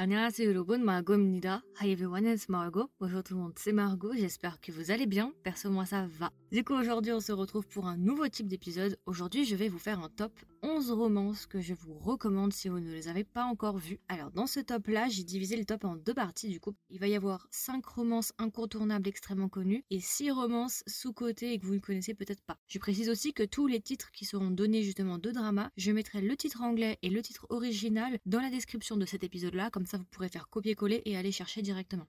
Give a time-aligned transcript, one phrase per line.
[0.00, 1.62] 안녕하세요 여러분, Margot입니다.
[1.80, 2.88] Hi everyone, it's Margot.
[3.00, 4.12] Bonjour tout le monde, c'est Margot.
[4.14, 5.32] J'espère que vous allez bien.
[5.42, 6.30] Perso, moi ça va.
[6.52, 8.98] Du coup, aujourd'hui, on se retrouve pour un nouveau type d'épisode.
[9.06, 10.32] Aujourd'hui, je vais vous faire un top
[10.63, 13.99] 11 romances que je vous recommande si vous ne les avez pas encore vues.
[14.07, 16.49] Alors, dans ce top-là, j'ai divisé le top en deux parties.
[16.49, 21.53] Du coup, il va y avoir 5 romances incontournables extrêmement connues et 6 romances sous-cotées
[21.53, 22.59] et que vous ne connaissez peut-être pas.
[22.67, 26.21] Je précise aussi que tous les titres qui seront donnés justement de drama, je mettrai
[26.21, 29.71] le titre anglais et le titre original dans la description de cet épisode-là.
[29.71, 32.07] Comme ça vous pourrez faire copier-coller et aller chercher directement.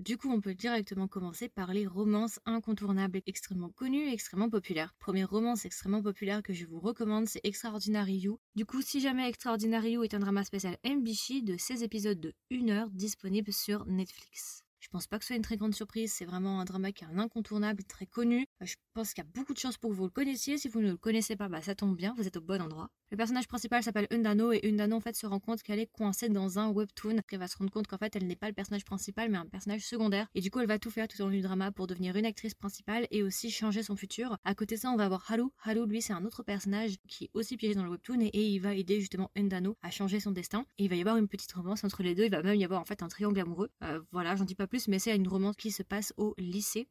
[0.00, 4.94] Du coup, on peut directement commencer par les romances incontournables extrêmement connues et extrêmement populaires.
[4.98, 8.40] Première romance extrêmement populaire que je vous recommande, c'est Extraordinary You.
[8.54, 12.32] Du coup, si jamais Extraordinary You est un drama spécial MBC de 16 épisodes de
[12.50, 14.64] 1 heure disponible sur Netflix.
[14.80, 17.04] Je pense pas que ce soit une très grande surprise, c'est vraiment un drama qui
[17.04, 18.46] est un incontournable, très connu.
[18.62, 20.56] Je pense qu'il y a beaucoup de chances pour que vous le connaissiez.
[20.56, 22.88] Si vous ne le connaissez pas, bah ça tombe bien, vous êtes au bon endroit.
[23.10, 26.28] Le personnage principal s'appelle Undano et Undano en fait se rend compte qu'elle est coincée
[26.28, 27.16] dans un webtoon.
[27.32, 29.46] Elle va se rendre compte qu'en fait elle n'est pas le personnage principal mais un
[29.46, 30.28] personnage secondaire.
[30.36, 32.24] Et du coup elle va tout faire tout au long du drama pour devenir une
[32.24, 34.38] actrice principale et aussi changer son futur.
[34.44, 35.50] À côté de ça on va avoir Haru.
[35.64, 38.60] Haru lui c'est un autre personnage qui est aussi piégé dans le webtoon et, il
[38.60, 40.64] va aider justement Undano à changer son destin.
[40.78, 42.24] Et il va y avoir une petite romance entre les deux.
[42.24, 43.70] Il va même y avoir en fait un triangle amoureux.
[43.82, 46.88] Euh, voilà j'en dis pas plus mais c'est une romance qui se passe au lycée.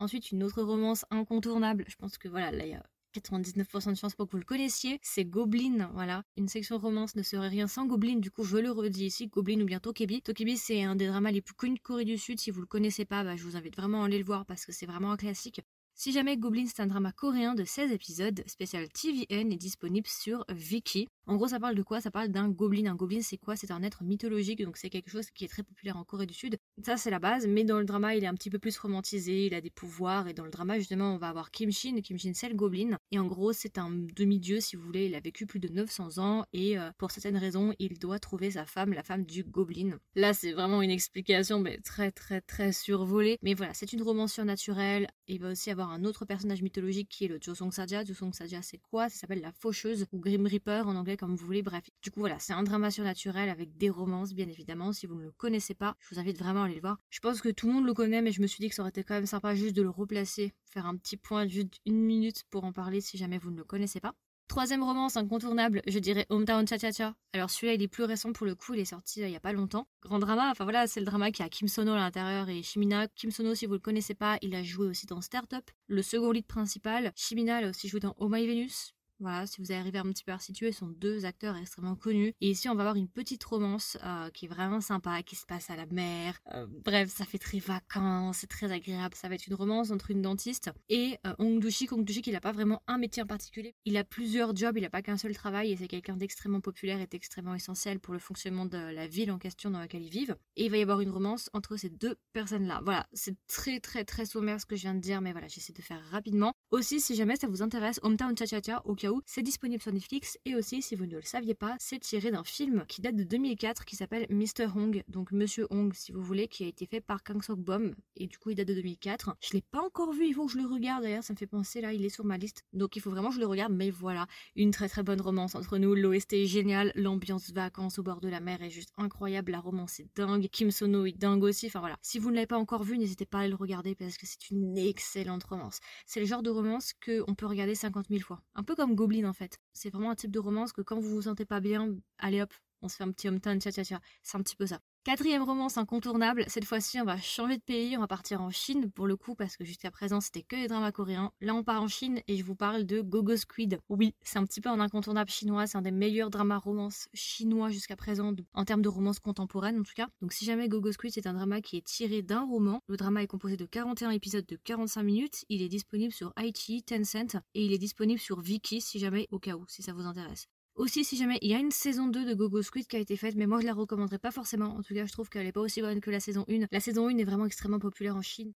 [0.00, 2.82] Ensuite, une autre romance incontournable, je pense que voilà, là il y a
[3.14, 6.22] 99% de chances pour que vous le connaissiez, c'est Goblin, voilà.
[6.36, 9.60] Une section romance ne serait rien sans Goblin, du coup je le redis ici, Goblin
[9.60, 10.22] ou bien Tokebi.
[10.22, 12.66] Tokebi c'est un des dramas les plus connus de Corée du Sud, si vous le
[12.66, 15.12] connaissez pas, bah, je vous invite vraiment à aller le voir parce que c'est vraiment
[15.12, 15.60] un classique.
[16.02, 20.46] Si jamais Goblin c'est un drama coréen de 16 épisodes, spécial TVN est disponible sur
[20.48, 21.08] Viki.
[21.26, 22.00] En gros, ça parle de quoi?
[22.00, 22.90] Ça parle d'un goblin.
[22.90, 23.54] Un goblin, c'est quoi?
[23.54, 26.34] C'est un être mythologique, donc c'est quelque chose qui est très populaire en Corée du
[26.34, 26.56] Sud.
[26.84, 29.46] Ça, c'est la base, mais dans le drama, il est un petit peu plus romantisé,
[29.46, 32.00] il a des pouvoirs, et dans le drama, justement, on va avoir Kim Shin.
[32.02, 32.98] Kim Shin, c'est le goblin.
[33.12, 35.06] Et en gros, c'est un demi-dieu, si vous voulez.
[35.06, 38.52] Il a vécu plus de 900 ans, et euh, pour certaines raisons, il doit trouver
[38.52, 40.00] sa femme, la femme du goblin.
[40.16, 43.38] Là, c'est vraiment une explication, mais très, très, très survolée.
[43.42, 45.06] Mais voilà, c'est une romance surnaturelle.
[45.28, 48.04] Il va aussi avoir un autre personnage mythologique qui est le Josong Saja.
[48.04, 49.08] Josong Saja, c'est quoi?
[49.08, 51.84] Ça s'appelle la faucheuse, ou Grim Reaper en anglais comme vous voulez, bref.
[52.02, 54.92] Du coup voilà, c'est un drama surnaturel avec des romances bien évidemment.
[54.92, 56.98] Si vous ne le connaissez pas, je vous invite vraiment à aller le voir.
[57.10, 58.82] Je pense que tout le monde le connaît, mais je me suis dit que ça
[58.82, 62.00] aurait été quand même sympa juste de le replacer, faire un petit point juste une
[62.00, 64.14] minute pour en parler si jamais vous ne le connaissez pas.
[64.50, 67.14] Troisième romance incontournable, je dirais Hometown Cha Cha Cha.
[67.32, 69.36] Alors celui-là, il est plus récent pour le coup, il est sorti euh, il y
[69.36, 69.86] a pas longtemps.
[70.02, 73.06] Grand drama, enfin voilà, c'est le drama qui a Kim Sono à l'intérieur et Shimina.
[73.14, 75.62] Kim Sono, si vous le connaissez pas, il a joué aussi dans Startup.
[75.86, 78.92] Le second lead principal, Shimina, a aussi joué dans Oh My Venus.
[79.20, 82.32] Voilà, si vous arrivez un petit peu à situer, sont deux acteurs extrêmement connus.
[82.40, 85.44] Et ici, on va avoir une petite romance euh, qui est vraiment sympa, qui se
[85.44, 86.38] passe à la mer.
[86.54, 89.14] Euh, bref, ça fait très vacances, c'est très agréable.
[89.14, 91.92] Ça va être une romance entre une dentiste et euh, Ong Dushik.
[91.92, 93.74] Ong Dushik, il n'a pas vraiment un métier en particulier.
[93.84, 97.00] Il a plusieurs jobs, il n'a pas qu'un seul travail et c'est quelqu'un d'extrêmement populaire
[97.00, 100.36] et extrêmement essentiel pour le fonctionnement de la ville en question dans laquelle ils vivent.
[100.56, 102.80] Et il va y avoir une romance entre ces deux personnes-là.
[102.84, 105.72] Voilà, c'est très très très sommaire ce que je viens de dire, mais voilà, j'essaie
[105.72, 106.52] de faire rapidement.
[106.70, 109.92] Aussi, si jamais ça vous intéresse, Hometown Cha Cha Cha, au cas c'est disponible sur
[109.92, 113.16] Netflix et aussi, si vous ne le saviez pas, c'est tiré d'un film qui date
[113.16, 114.66] de 2004 qui s'appelle Mr.
[114.74, 117.94] Hong, donc Monsieur Hong si vous voulez, qui a été fait par Kang Sok Bom
[118.16, 119.36] et du coup il date de 2004.
[119.40, 121.46] Je l'ai pas encore vu, il faut que je le regarde d'ailleurs, ça me fait
[121.46, 123.72] penser là, il est sur ma liste, donc il faut vraiment que je le regarde,
[123.72, 124.26] mais voilà,
[124.56, 128.28] une très très bonne romance entre nous, l'OST est génial, l'ambiance vacances au bord de
[128.28, 131.80] la mer est juste incroyable, la romance est dingue, Kim Sono est dingue aussi, enfin
[131.80, 131.98] voilà.
[132.02, 134.50] Si vous ne l'avez pas encore vu, n'hésitez pas à le regarder parce que c'est
[134.50, 135.80] une excellente romance.
[136.06, 138.42] C'est le genre de romance qu'on peut regarder 50 000 fois.
[138.54, 139.58] Un peu comme Goblin en fait.
[139.72, 142.52] C'est vraiment un type de romance que quand vous vous sentez pas bien, allez hop,
[142.82, 144.00] on se fait un petit hometown, tcha tcha tcha.
[144.22, 144.80] C'est un petit peu ça.
[145.02, 148.90] Quatrième romance incontournable, cette fois-ci on va changer de pays, on va partir en Chine
[148.90, 151.32] pour le coup parce que jusqu'à présent c'était que les dramas coréens.
[151.40, 153.80] Là on part en Chine et je vous parle de Gogo Squid.
[153.88, 157.70] Oui, c'est un petit peu un incontournable chinois, c'est un des meilleurs dramas romances chinois
[157.70, 160.08] jusqu'à présent en termes de romance contemporaine en tout cas.
[160.20, 163.22] Donc si jamais Gogo Squid c'est un drama qui est tiré d'un roman, le drama
[163.22, 167.64] est composé de 41 épisodes de 45 minutes, il est disponible sur iQIYI, Tencent et
[167.64, 170.46] il est disponible sur Viki si jamais au cas où si ça vous intéresse.
[170.80, 173.14] Aussi, si jamais il y a une saison 2 de Gogo Squid qui a été
[173.14, 174.74] faite, mais moi je la recommanderais pas forcément.
[174.78, 176.68] En tout cas, je trouve qu'elle est pas aussi bonne que la saison 1.
[176.72, 178.54] La saison 1 est vraiment extrêmement populaire en Chine.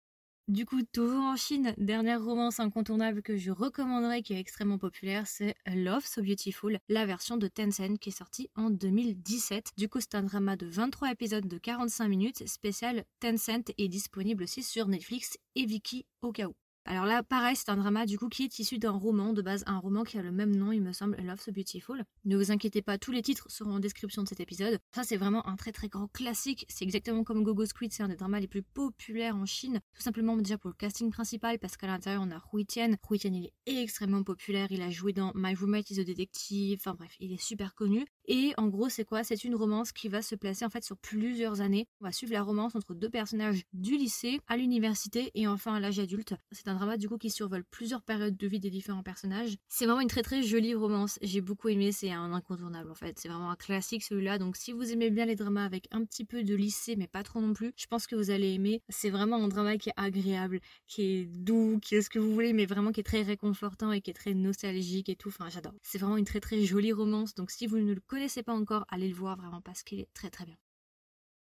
[0.48, 5.26] Du coup, toujours en Chine, dernière romance incontournable que je recommanderais qui est extrêmement populaire,
[5.26, 9.72] c'est Love So Beautiful, la version de Tencent qui est sortie en 2017.
[9.76, 14.44] Du coup, c'est un drama de 23 épisodes de 45 minutes, spécial Tencent est disponible
[14.44, 16.54] aussi sur Netflix et Viki au cas où.
[16.86, 19.64] Alors là, pareil, c'est un drama du coup qui est issu d'un roman, de base
[19.66, 22.04] un roman qui a le même nom, il me semble, Love So Beautiful.
[22.26, 24.78] Ne vous inquiétez pas, tous les titres seront en description de cet épisode.
[24.94, 26.66] Ça, c'est vraiment un très très grand classique.
[26.68, 29.80] C'est exactement comme Gogo Squid, c'est un des dramas les plus populaires en Chine.
[29.94, 32.96] Tout simplement déjà pour le casting principal, parce qu'à l'intérieur, on a Hui Tian.
[33.08, 34.66] Hui Tian, il est extrêmement populaire.
[34.70, 36.80] Il a joué dans My Roommate is a Detective.
[36.80, 38.04] Enfin bref, il est super connu.
[38.26, 39.24] Et en gros, c'est quoi?
[39.24, 41.86] C'est une romance qui va se placer en fait sur plusieurs années.
[42.00, 45.80] On va suivre la romance entre deux personnages du lycée à l'université et enfin à
[45.80, 46.34] l'âge adulte.
[46.52, 49.56] C'est un drama du coup qui survole plusieurs périodes de vie des différents personnages.
[49.68, 51.18] C'est vraiment une très très jolie romance.
[51.22, 53.18] J'ai beaucoup aimé, c'est un incontournable en fait.
[53.18, 54.38] C'est vraiment un classique celui-là.
[54.38, 57.22] Donc si vous aimez bien les dramas avec un petit peu de lycée mais pas
[57.22, 58.82] trop non plus, je pense que vous allez aimer.
[58.88, 62.32] C'est vraiment un drama qui est agréable, qui est doux, qui est ce que vous
[62.32, 65.28] voulez, mais vraiment qui est très réconfortant et qui est très nostalgique et tout.
[65.28, 65.74] Enfin, j'adore.
[65.82, 67.34] C'est vraiment une très très jolie romance.
[67.34, 70.08] Donc si vous ne le connaissez pas encore, allez le voir vraiment parce qu'il est
[70.14, 70.56] très très bien.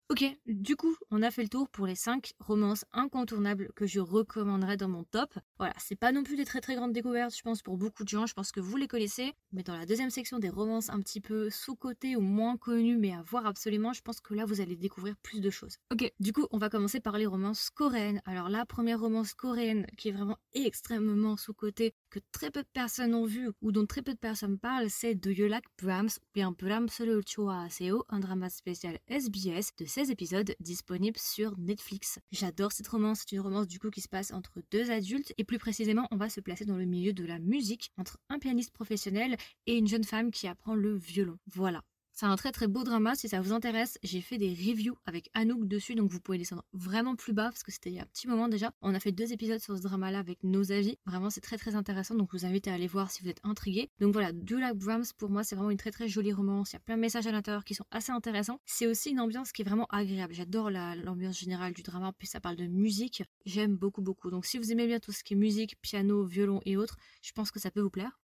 [0.09, 3.99] Ok, du coup, on a fait le tour pour les 5 romances incontournables que je
[3.99, 5.33] recommanderais dans mon top.
[5.57, 8.09] Voilà, c'est pas non plus des très très grandes découvertes, je pense, pour beaucoup de
[8.09, 9.33] gens, je pense que vous les connaissez.
[9.53, 13.13] Mais dans la deuxième section des romances un petit peu sous-cotées ou moins connues, mais
[13.13, 15.77] à voir absolument, je pense que là, vous allez découvrir plus de choses.
[15.91, 18.21] Ok, du coup, on va commencer par les romances coréennes.
[18.25, 23.15] Alors, la première romance coréenne qui est vraiment extrêmement sous-cotée, que très peu de personnes
[23.15, 26.51] ont vu ou dont très peu de personnes parlent, c'est de Yolak Brahms, ou bien
[26.51, 32.19] Brahms le Seo, un drama spécial SBS de 16 épisodes disponibles sur Netflix.
[32.31, 35.43] J'adore cette romance, c'est une romance du coup qui se passe entre deux adultes et
[35.43, 38.73] plus précisément on va se placer dans le milieu de la musique entre un pianiste
[38.73, 39.35] professionnel
[39.65, 41.39] et une jeune femme qui apprend le violon.
[41.47, 41.81] Voilà.
[42.15, 45.31] C'est un très très beau drama, si ça vous intéresse, j'ai fait des reviews avec
[45.33, 48.03] Anouk dessus, donc vous pouvez descendre vraiment plus bas, parce que c'était il y a
[48.03, 48.71] un petit moment déjà.
[48.83, 51.73] On a fait deux épisodes sur ce drama-là avec nos avis, vraiment c'est très très
[51.73, 53.89] intéressant, donc je vous invite à aller voir si vous êtes intrigués.
[53.99, 56.73] Donc voilà, Do Like Brahms, pour moi c'est vraiment une très très jolie romance, il
[56.73, 58.59] y a plein de messages à l'intérieur qui sont assez intéressants.
[58.67, 62.39] C'est aussi une ambiance qui est vraiment agréable, j'adore l'ambiance générale du drama, puis ça
[62.39, 64.29] parle de musique, j'aime beaucoup beaucoup.
[64.29, 67.31] Donc si vous aimez bien tout ce qui est musique, piano, violon et autres, je
[67.31, 68.19] pense que ça peut vous plaire.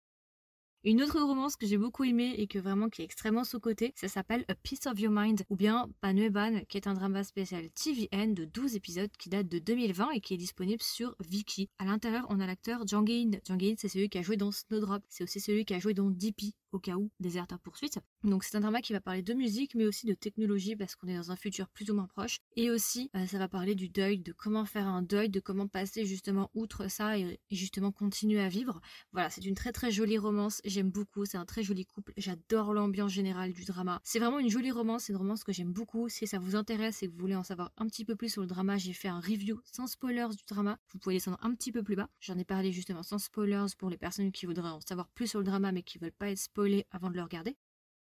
[0.89, 4.09] Une autre romance que j'ai beaucoup aimée et que vraiment qui est extrêmement sous-cotée, ça
[4.09, 8.33] s'appelle A Piece of Your Mind ou bien Panueban, qui est un drama spécial TVN
[8.33, 11.69] de 12 épisodes qui date de 2020 et qui est disponible sur Viki.
[11.79, 13.33] À l'intérieur, on a l'acteur Jang In.
[13.45, 15.93] Jang In, c'est celui qui a joué dans Snowdrop, c'est aussi celui qui a joué
[15.93, 17.99] dans DP, au cas où, Déserteur Poursuite.
[18.25, 21.09] Donc c'est un drama qui va parler de musique mais aussi de technologie parce qu'on
[21.09, 22.39] est dans un futur plus ou moins proche.
[22.57, 25.69] Et aussi euh, ça va parler du deuil, de comment faire un deuil, de comment
[25.69, 28.81] passer justement outre ça et, justement continuer à vivre.
[29.13, 32.73] Voilà, c'est une très très jolie romance, j'aime beaucoup, c'est un très joli couple, j'adore
[32.73, 34.01] l'ambiance générale du drama.
[34.05, 36.09] C'est vraiment une jolie romance, c'est une romance que j'aime beaucoup.
[36.09, 38.43] Si ça vous intéresse et que vous voulez en savoir un petit peu plus sur
[38.43, 40.79] le drama, j'ai fait un review sans spoilers du drama.
[40.93, 42.09] Vous pouvez descendre un petit peu plus bas.
[42.21, 45.39] J'en ai parlé justement sans spoilers pour les personnes qui voudraient en savoir plus sur
[45.39, 46.39] le drama mais qui veulent pas être
[46.91, 47.57] avant de le regarder.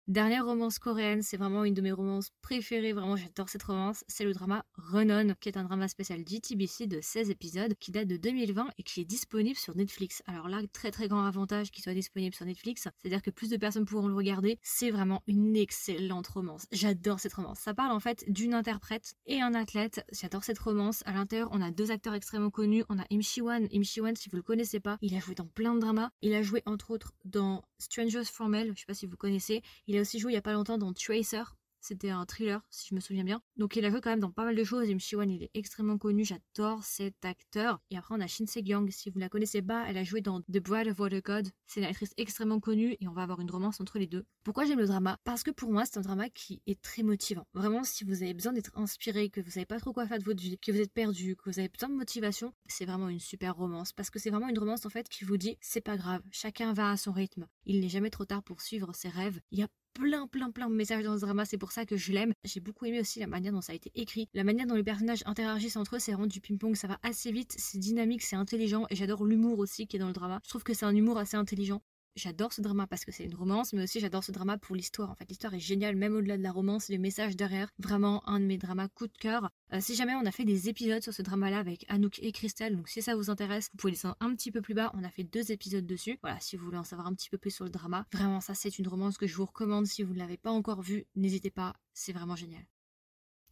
[0.10, 4.26] Dernière romance coréenne, c'est vraiment une de mes romances préférées, vraiment j'adore cette romance, c'est
[4.26, 8.18] le drama Renon, qui est un drama spécial JTBC de 16 épisodes qui date de
[8.18, 10.22] 2020 et qui est disponible sur Netflix.
[10.26, 13.56] Alors là, très très grand avantage qu'il soit disponible sur Netflix, c'est-à-dire que plus de
[13.56, 16.66] personnes pourront le regarder, c'est vraiment une excellente romance.
[16.74, 17.60] J'adore cette romance.
[17.60, 21.02] Ça parle en fait d'une interprète et un athlète, j'adore cette romance.
[21.06, 23.70] À l'intérieur, on a deux acteurs extrêmement connus, on a Im Shi-wan.
[23.74, 26.34] Im Shi-wan, si vous le connaissez pas, il a joué dans plein de dramas, il
[26.34, 29.62] a joué entre autres dans Strangers from Hell, je sais pas si vous connaissez,
[29.94, 31.44] il a aussi joué il y a pas longtemps dans Tracer,
[31.84, 33.42] c'était un thriller, si je me souviens bien.
[33.58, 34.90] Donc il a joué quand même dans pas mal de choses.
[34.90, 36.24] Et Wan, il est extrêmement connu.
[36.24, 37.82] J'adore cet acteur.
[37.92, 38.90] Et après, on a Shin Se-gyung.
[38.90, 41.50] Si vous la connaissez pas, elle a joué dans The Bride of Water God.
[41.68, 44.26] C'est une actrice extrêmement connue et on va avoir une romance entre les deux.
[44.46, 45.20] Pourquoi j'aime le drama?
[45.26, 47.46] Parce que pour moi, c'est un drama qui est très motivant.
[47.54, 50.24] Vraiment, si vous avez besoin d'être inspiré, que vous savez pas trop quoi faire de
[50.24, 53.20] votre vie, que vous êtes perdu, que vous avez besoin de motivation, c'est vraiment une
[53.20, 53.92] super romance.
[53.92, 56.72] Parce que c'est vraiment une romance en fait qui vous dit c'est pas grave, chacun
[56.72, 57.46] va à son rythme.
[57.66, 59.42] Il n'est jamais trop tard pour suivre ses rêves.
[59.52, 61.46] Il y a plein, plein, plein de messages dans ce drama.
[61.46, 62.34] C'est pour ça que je l'aime.
[62.44, 64.28] J'ai beaucoup aimé aussi la manière dont ça a été écrit.
[64.34, 66.76] La manière dont les personnages interagissent entre eux, c'est vraiment du ping-pong.
[66.76, 68.86] Ça va assez vite, c'est dynamique, c'est intelligent.
[68.90, 70.40] Et j'adore l'humour aussi qui est dans le drama.
[70.44, 71.82] Je trouve que c'est un humour assez intelligent
[72.16, 75.10] j'adore ce drama parce que c'est une romance, mais aussi j'adore ce drama pour l'histoire.
[75.10, 77.70] En fait, l'histoire est géniale, même au-delà de la romance, les messages derrière.
[77.80, 79.50] Vraiment un de mes dramas coup de cœur.
[79.74, 82.76] Euh, si jamais on a fait des épisodes sur ce drama-là avec Anouk et Christelle,
[82.76, 84.92] donc si ça vous intéresse, vous pouvez descendre un petit peu plus bas.
[84.94, 86.20] On a fait deux épisodes dessus.
[86.22, 88.06] Voilà, si vous voulez en savoir un petit peu plus sur le drama.
[88.12, 89.88] Vraiment, ça c'est une romance que je vous recommande.
[89.88, 92.64] Si vous ne l'avez pas encore vue, n'hésitez pas, c'est vraiment génial.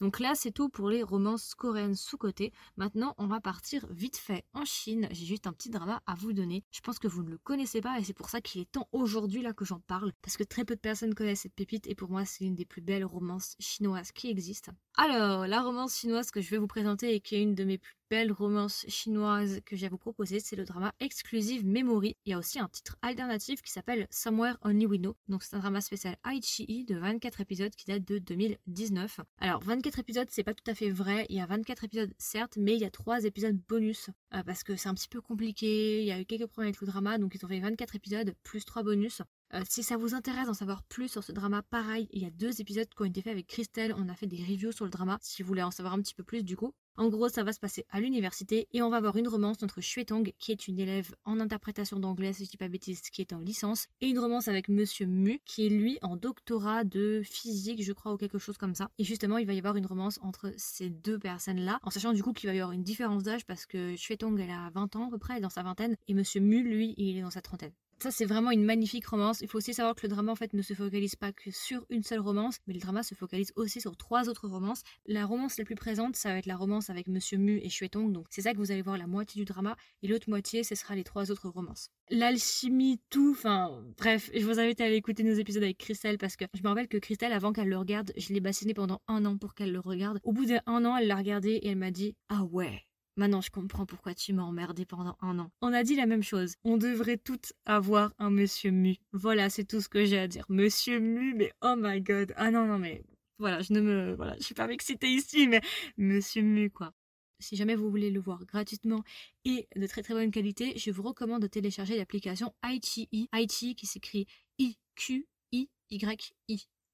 [0.01, 2.51] Donc là, c'est tout pour les romances coréennes sous-côté.
[2.75, 5.07] Maintenant, on va partir vite fait en Chine.
[5.11, 6.63] J'ai juste un petit drama à vous donner.
[6.71, 8.89] Je pense que vous ne le connaissez pas et c'est pour ça qu'il est temps
[8.93, 10.11] aujourd'hui là que j'en parle.
[10.23, 12.65] Parce que très peu de personnes connaissent cette pépite et pour moi, c'est une des
[12.65, 14.71] plus belles romances chinoises qui existent.
[14.97, 17.77] Alors, la romance chinoise que je vais vous présenter et qui est une de mes
[17.77, 22.17] plus belle romance chinoise que j'ai à vous proposer, c'est le drama Exclusive Memory.
[22.25, 25.15] Il y a aussi un titre alternatif qui s'appelle Somewhere Only We Know.
[25.29, 29.21] Donc c'est un drama spécial Aichi de 24 épisodes qui date de 2019.
[29.37, 31.25] Alors 24 épisodes, c'est pas tout à fait vrai.
[31.29, 34.65] Il y a 24 épisodes certes, mais il y a 3 épisodes bonus euh, parce
[34.65, 36.01] que c'est un petit peu compliqué.
[36.01, 38.35] Il y a eu quelques problèmes avec le drama, donc ils ont fait 24 épisodes
[38.43, 39.21] plus 3 bonus.
[39.53, 42.29] Euh, si ça vous intéresse d'en savoir plus sur ce drama, pareil, il y a
[42.29, 43.93] deux épisodes qui ont été faits avec Christelle.
[43.97, 46.13] On a fait des reviews sur le drama, si vous voulez en savoir un petit
[46.13, 46.73] peu plus du coup.
[46.97, 49.81] En gros, ça va se passer à l'université et on va avoir une romance entre
[50.03, 53.33] Tong, qui est une élève en interprétation d'anglais, si je dis pas bêtise, qui est
[53.33, 57.81] en licence, et une romance avec Monsieur Mu, qui est lui en doctorat de physique,
[57.83, 58.89] je crois, ou quelque chose comme ça.
[58.99, 62.23] Et justement, il va y avoir une romance entre ces deux personnes-là, en sachant du
[62.23, 65.07] coup qu'il va y avoir une différence d'âge parce que Tong, elle a 20 ans
[65.07, 67.31] à peu près, elle est dans sa vingtaine, et Monsieur Mu, lui, il est dans
[67.31, 67.71] sa trentaine.
[68.01, 69.41] Ça, c'est vraiment une magnifique romance.
[69.41, 71.85] Il faut aussi savoir que le drama, en fait, ne se focalise pas que sur
[71.91, 74.81] une seule romance, mais le drama se focalise aussi sur trois autres romances.
[75.05, 78.11] La romance la plus présente, ça va être la romance avec Monsieur Mu et Xuetong,
[78.11, 80.73] donc c'est ça que vous allez voir la moitié du drama, et l'autre moitié, ce
[80.73, 81.89] sera les trois autres romances.
[82.09, 86.35] L'alchimie, tout, enfin, bref, je vous invite à aller écouter nos épisodes avec Christelle, parce
[86.35, 89.25] que je me rappelle que Christelle, avant qu'elle le regarde, je l'ai bassinée pendant un
[89.25, 90.19] an pour qu'elle le regarde.
[90.23, 92.81] Au bout d'un an, elle l'a regardé et elle m'a dit, ah ouais,
[93.17, 95.51] Maintenant, je comprends pourquoi tu m'as emmerdé pendant un an.
[95.61, 96.55] On a dit la même chose.
[96.63, 98.95] On devrait toutes avoir un monsieur mu.
[99.11, 100.45] Voilà, c'est tout ce que j'ai à dire.
[100.49, 102.33] Monsieur mu, mais oh my god.
[102.37, 103.03] Ah non, non, mais
[103.37, 104.13] voilà, je ne me.
[104.15, 105.61] Voilà, je suis pas excitée ici, mais
[105.97, 106.93] monsieur mu, quoi.
[107.39, 109.03] Si jamais vous voulez le voir gratuitement
[109.45, 112.53] et de très très bonne qualité, je vous recommande de télécharger l'application.
[112.63, 114.27] IT qui s'écrit
[114.59, 115.67] I-Q-I-Y-I.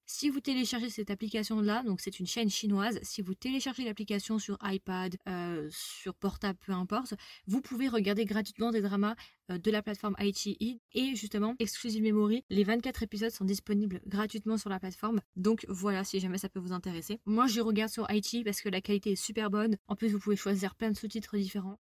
[0.10, 4.58] Si vous téléchargez cette application-là, donc c'est une chaîne chinoise, si vous téléchargez l'application sur
[4.64, 7.14] iPad, euh, sur portable, peu importe,
[7.46, 9.16] vous pouvez regarder gratuitement des dramas
[9.52, 10.80] euh, de la plateforme iQIYI.
[10.94, 15.20] Et justement, Exclusive Memory, les 24 épisodes sont disponibles gratuitement sur la plateforme.
[15.36, 17.20] Donc voilà, si jamais ça peut vous intéresser.
[17.26, 19.76] Moi, je regarde sur iQIYI parce que la qualité est super bonne.
[19.90, 21.80] En plus, vous pouvez choisir plein de sous-titres différents.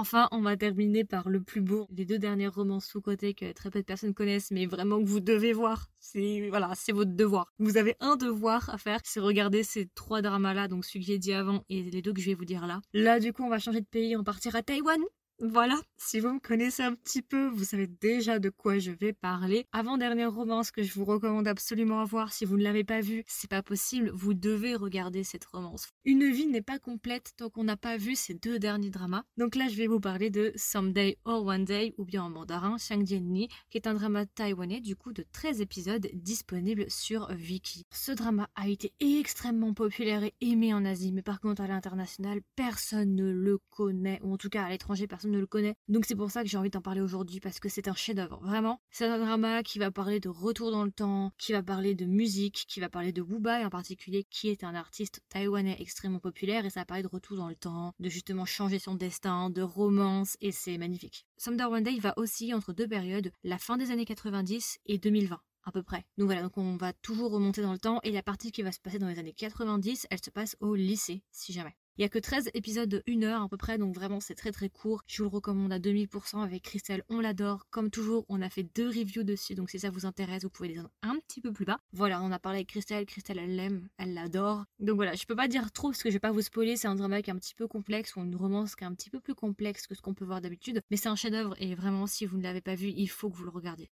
[0.00, 3.68] Enfin, on va terminer par le plus beau, les deux dernières romances sous-côté que très
[3.68, 5.88] peu de personnes connaissent, mais vraiment que vous devez voir.
[5.98, 7.52] C'est voilà, c'est votre devoir.
[7.58, 11.18] Vous avez un devoir à faire, c'est regarder ces trois dramas-là, donc celui que j'ai
[11.18, 12.80] dit avant et les deux que je vais vous dire là.
[12.94, 15.02] Là, du coup, on va changer de pays, on partira à Taïwan.
[15.42, 19.14] Voilà, si vous me connaissez un petit peu, vous savez déjà de quoi je vais
[19.14, 19.66] parler.
[19.72, 23.24] Avant-dernière romance que je vous recommande absolument à voir, si vous ne l'avez pas vue,
[23.26, 25.88] c'est pas possible, vous devez regarder cette romance.
[26.04, 29.22] Une vie n'est pas complète tant qu'on n'a pas vu ces deux derniers dramas.
[29.38, 32.76] Donc là, je vais vous parler de Someday or One Day, ou bien en mandarin,
[32.90, 37.86] Ni, qui est un drama taïwanais du coup de 13 épisodes disponible sur Viki.
[37.94, 42.42] Ce drama a été extrêmement populaire et aimé en Asie, mais par contre à l'international,
[42.56, 45.74] personne ne le connaît, ou en tout cas à l'étranger, personne ne le connaît.
[45.88, 48.40] Donc c'est pour ça que j'ai envie d'en parler aujourd'hui parce que c'est un chef-d'œuvre.
[48.42, 51.94] Vraiment, c'est un drama qui va parler de retour dans le temps, qui va parler
[51.94, 55.76] de musique, qui va parler de Wu Bai en particulier, qui est un artiste taïwanais
[55.80, 58.94] extrêmement populaire et ça va parler de retour dans le temps, de justement changer son
[58.94, 61.26] destin, de romance et c'est magnifique.
[61.38, 65.40] Someday One Day va aussi entre deux périodes, la fin des années 90 et 2020
[65.64, 66.04] à peu près.
[66.18, 68.72] Donc voilà, donc on va toujours remonter dans le temps et la partie qui va
[68.72, 71.76] se passer dans les années 90, elle se passe au lycée, si jamais.
[72.00, 74.34] Il y a que 13 épisodes de 1 heure à peu près, donc vraiment c'est
[74.34, 75.02] très très court.
[75.06, 77.66] Je vous le recommande à 2000% avec Christelle, on l'adore.
[77.68, 80.70] Comme toujours, on a fait deux reviews dessus, donc si ça vous intéresse, vous pouvez
[80.70, 81.78] les entendre un petit peu plus bas.
[81.92, 84.64] Voilà, on a parlé avec Christelle, Christelle elle l'aime, elle l'adore.
[84.78, 86.88] Donc voilà, je peux pas dire trop parce que je vais pas vous spoiler, c'est
[86.88, 89.10] un drama qui est un petit peu complexe ou une romance qui est un petit
[89.10, 92.06] peu plus complexe que ce qu'on peut voir d'habitude, mais c'est un chef-d'œuvre et vraiment
[92.06, 93.90] si vous ne l'avez pas vu, il faut que vous le regardiez.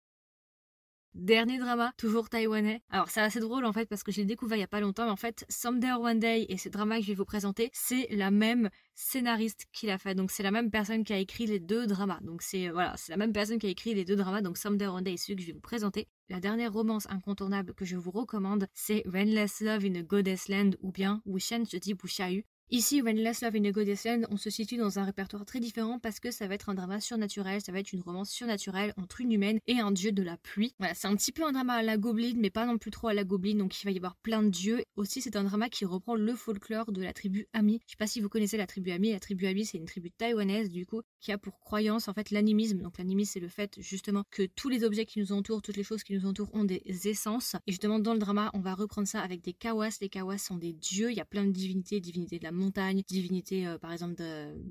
[1.16, 2.82] Dernier drama, toujours taïwanais.
[2.90, 4.80] Alors c'est assez drôle en fait parce que je l'ai découvert il y a pas
[4.80, 7.24] longtemps, mais en fait Someday or One Day et ce drama que je vais vous
[7.24, 10.14] présenter, c'est la même scénariste qui l'a fait.
[10.14, 12.20] Donc c'est la même personne qui a écrit les deux dramas.
[12.20, 14.42] Donc c'est voilà, c'est la même personne qui a écrit les deux dramas.
[14.42, 16.06] Donc Someday or One Day est celui que je vais vous présenter.
[16.28, 20.72] La dernière romance incontournable que je vous recommande, c'est Rainless Love in a Goddess Land
[20.80, 22.44] ou bien Wushen Jeti Bushayu.
[22.72, 25.60] Ici, When Last Love in a Goddess Land, on se situe dans un répertoire très
[25.60, 28.92] différent parce que ça va être un drama surnaturel, ça va être une romance surnaturelle
[28.96, 30.74] entre une humaine et un dieu de la pluie.
[30.80, 33.06] Voilà, c'est un petit peu un drama à la Goblin, mais pas non plus trop
[33.06, 34.82] à la Goblin, donc il va y avoir plein de dieux.
[34.96, 37.78] Aussi, c'est un drama qui reprend le folklore de la tribu Ami.
[37.86, 39.12] Je sais pas si vous connaissez la tribu Ami.
[39.12, 42.32] La tribu Ami, c'est une tribu taïwanaise, du coup, qui a pour croyance en fait
[42.32, 42.78] l'animisme.
[42.78, 45.84] Donc l'animisme, c'est le fait justement que tous les objets qui nous entourent, toutes les
[45.84, 47.54] choses qui nous entourent ont des essences.
[47.68, 49.98] Et justement, dans le drama, on va reprendre ça avec des kawas.
[50.00, 51.12] Les kawas sont des dieux.
[51.12, 54.22] Il y a plein de divinités, divinités de la montagne, divinité euh, par exemple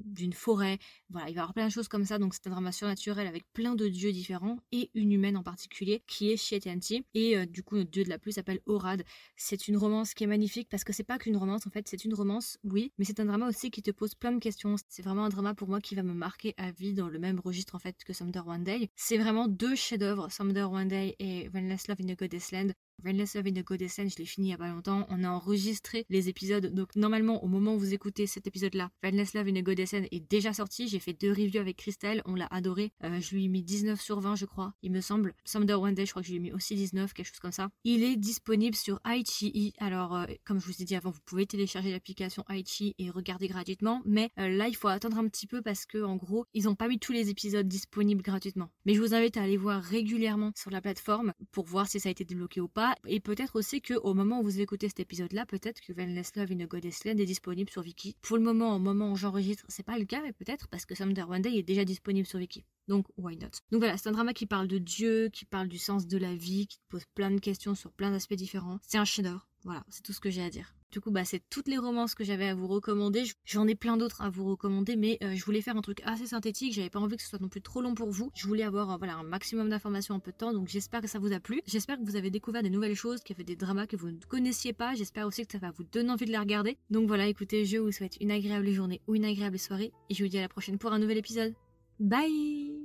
[0.05, 0.77] d'une forêt.
[1.09, 2.19] Voilà, il va y avoir plein de choses comme ça.
[2.19, 6.03] Donc c'est un drama surnaturel avec plein de dieux différents et une humaine en particulier
[6.07, 7.05] qui est Shietianti.
[7.13, 9.03] Et euh, du coup, notre dieu de la pluie s'appelle Orad.
[9.35, 12.03] C'est une romance qui est magnifique parce que c'est pas qu'une romance en fait, c'est
[12.05, 14.75] une romance, oui, mais c'est un drama aussi qui te pose plein de questions.
[14.89, 17.39] C'est vraiment un drama pour moi qui va me marquer à vie dans le même
[17.39, 18.89] registre en fait que Someday One Day.
[18.95, 22.71] C'est vraiment deux chefs-d'œuvre, Someday One Day et When Love in the Goddess Land.
[23.05, 25.05] Endless Love in the Goddess je l'ai fini il y a pas longtemps.
[25.09, 26.73] On a enregistré les épisodes.
[26.73, 30.29] Donc normalement, au moment où vous écoutez cet épisode-là, Endless Love in the Goddess est
[30.29, 30.87] déjà sorti.
[30.87, 32.21] J'ai fait deux reviews avec Christelle.
[32.25, 32.91] On l'a adoré.
[33.03, 34.73] Euh, je lui ai mis 19 sur 20, je crois.
[34.81, 35.33] Il me semble.
[35.45, 37.51] Someday One Day, je crois que je lui ai mis aussi 19, quelque chose comme
[37.51, 37.69] ça.
[37.83, 39.73] Il est disponible sur Aichi.
[39.79, 43.47] Alors, euh, comme je vous ai dit avant, vous pouvez télécharger l'application Aichi et regarder
[43.47, 44.01] gratuitement.
[44.05, 46.75] Mais euh, là, il faut attendre un petit peu parce que, en gros, ils n'ont
[46.75, 48.69] pas mis tous les épisodes disponibles gratuitement.
[48.85, 52.09] Mais je vous invite à aller voir régulièrement sur la plateforme pour voir si ça
[52.09, 52.84] a été débloqué ou pas.
[53.07, 56.51] Et peut-être aussi que au moment où vous écoutez cet épisode-là, peut-être que Vanless Love
[56.51, 58.15] in a Goddess Land est disponible sur Viki.
[58.21, 60.95] Pour le moment, au moment où j'enregistre, c'est pas le cas, mais peut-être parce que
[60.95, 62.65] Someday One Day est déjà disponible sur Viki.
[62.87, 63.47] Donc, why not?
[63.71, 66.35] Donc voilà, c'est un drama qui parle de Dieu, qui parle du sens de la
[66.35, 68.79] vie, qui pose plein de questions sur plein d'aspects différents.
[68.83, 69.47] C'est un chef-d'œuvre.
[69.63, 70.75] Voilà, c'est tout ce que j'ai à dire.
[70.91, 73.23] Du coup, bah, c'est toutes les romances que j'avais à vous recommander.
[73.43, 76.27] J'en ai plein d'autres à vous recommander, mais euh, je voulais faire un truc assez
[76.27, 76.71] synthétique.
[76.71, 78.31] J'avais pas envie que ce soit non plus trop long pour vous.
[78.33, 81.19] Je voulais avoir euh, un maximum d'informations en peu de temps, donc j'espère que ça
[81.19, 81.61] vous a plu.
[81.65, 84.11] J'espère que vous avez découvert des nouvelles choses, qu'il y avait des dramas que vous
[84.11, 84.93] ne connaissiez pas.
[84.93, 86.77] J'espère aussi que ça va vous donner envie de les regarder.
[86.91, 90.23] Donc voilà, écoutez, je vous souhaite une agréable journée ou une agréable soirée, et je
[90.23, 91.55] vous dis à la prochaine pour un nouvel épisode.
[91.99, 92.84] Bye